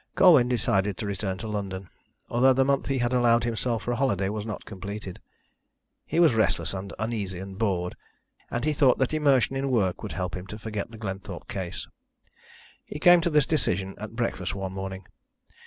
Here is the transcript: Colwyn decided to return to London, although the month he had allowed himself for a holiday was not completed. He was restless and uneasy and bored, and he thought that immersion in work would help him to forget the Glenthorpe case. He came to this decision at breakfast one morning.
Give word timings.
Colwyn 0.15 0.47
decided 0.49 0.97
to 0.97 1.05
return 1.05 1.37
to 1.37 1.47
London, 1.47 1.87
although 2.27 2.53
the 2.53 2.65
month 2.65 2.87
he 2.87 2.97
had 2.97 3.13
allowed 3.13 3.43
himself 3.43 3.83
for 3.83 3.91
a 3.91 3.95
holiday 3.95 4.29
was 4.29 4.47
not 4.47 4.65
completed. 4.65 5.21
He 6.07 6.19
was 6.19 6.33
restless 6.33 6.73
and 6.73 6.91
uneasy 6.97 7.37
and 7.37 7.55
bored, 7.59 7.95
and 8.49 8.65
he 8.65 8.73
thought 8.73 8.97
that 8.97 9.13
immersion 9.13 9.55
in 9.55 9.69
work 9.69 10.01
would 10.01 10.13
help 10.13 10.35
him 10.35 10.47
to 10.47 10.57
forget 10.57 10.89
the 10.89 10.97
Glenthorpe 10.97 11.47
case. 11.47 11.87
He 12.83 12.97
came 12.97 13.21
to 13.21 13.29
this 13.29 13.45
decision 13.45 13.93
at 13.99 14.15
breakfast 14.15 14.55
one 14.55 14.73
morning. 14.73 15.05